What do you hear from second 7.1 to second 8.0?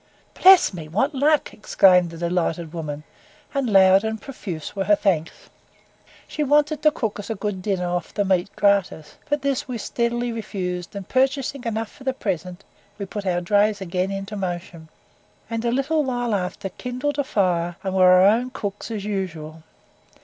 us a good dinner